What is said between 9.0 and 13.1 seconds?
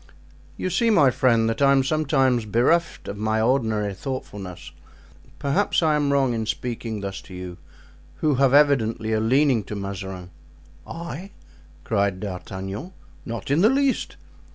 a leaning to Mazarin." "I!" cried D'Artagnan,